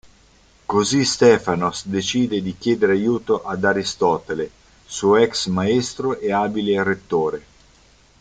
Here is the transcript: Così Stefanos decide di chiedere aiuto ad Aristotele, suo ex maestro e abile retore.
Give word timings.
Così 0.65 1.05
Stefanos 1.05 1.85
decide 1.85 2.41
di 2.41 2.57
chiedere 2.57 2.93
aiuto 2.93 3.43
ad 3.43 3.63
Aristotele, 3.63 4.49
suo 4.83 5.17
ex 5.17 5.45
maestro 5.45 6.17
e 6.19 6.31
abile 6.31 6.83
retore. 6.83 7.43